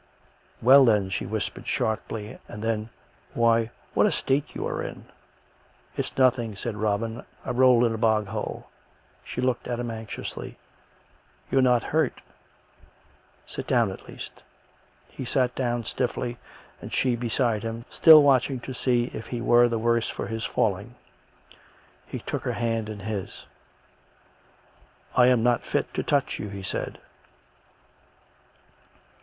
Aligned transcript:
"Well, 0.63 0.83
then?" 0.83 1.09
she 1.11 1.27
whispered 1.27 1.67
sharply; 1.67 2.39
and 2.47 2.63
then:" 2.63 2.89
Why, 3.35 3.69
what 3.93 4.07
a 4.07 4.11
state 4.11 4.55
you 4.55 4.65
are 4.65 4.81
in!"" 4.81 5.05
It's 5.95 6.17
nothing," 6.17 6.55
said 6.55 6.75
Robin." 6.75 7.23
I 7.45 7.51
rolled 7.51 7.83
in 7.85 7.93
a 7.93 7.99
bog 7.99 8.25
hole." 8.25 8.67
She 9.23 9.41
looked 9.41 9.67
at 9.67 9.79
him 9.79 9.91
anxiously." 9.91 10.57
You 11.51 11.59
are 11.59 11.61
not 11.61 11.83
hurt.''... 11.83 12.19
Sit 13.45 13.67
down 13.67 13.91
at 13.91 14.09
least." 14.09 14.41
He 15.07 15.23
sat 15.23 15.53
down 15.53 15.83
stiffly, 15.83 16.39
and 16.81 16.91
she 16.91 17.15
beside 17.15 17.61
him, 17.61 17.85
still 17.91 18.23
watching 18.23 18.59
to 18.61 18.73
see 18.73 19.11
if 19.13 19.27
he 19.27 19.39
were 19.39 19.69
the 19.69 19.77
worse 19.77 20.09
for 20.09 20.25
his 20.25 20.43
falling. 20.45 20.95
He 22.07 22.17
took 22.17 22.41
her 22.41 22.53
hand 22.53 22.89
in 22.89 23.01
his." 23.01 23.45
I 25.15 25.27
am 25.27 25.43
not 25.43 25.61
fit 25.61 25.93
to 25.93 26.01
touch 26.01 26.39
you," 26.39 26.49
he 26.49 26.63
said. 26.63 26.97